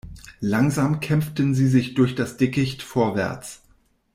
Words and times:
Langsam 0.39 0.99
kämpften 0.99 1.53
sie 1.53 1.67
sich 1.67 1.93
durch 1.93 2.15
das 2.15 2.35
Dickicht 2.35 2.81
vorwärts. 2.81 3.61